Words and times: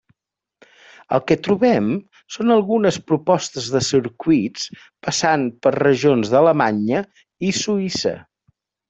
El 1.15 1.19
que 1.31 1.35
trobem 1.47 1.91
són 2.37 2.53
algunes 2.55 2.97
propostes 3.11 3.67
de 3.75 3.81
circuits 3.89 4.65
passant 5.09 5.45
per 5.67 5.75
regions 5.77 6.33
d'Alemanya 6.33 7.03
i 7.51 7.57
Suïssa. 7.63 8.15